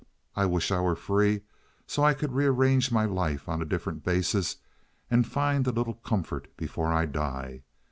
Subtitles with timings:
[0.35, 1.41] I wish I were free
[1.85, 4.55] so I could rearrange my life on a different basis
[5.11, 7.61] and find a little comfort before I die.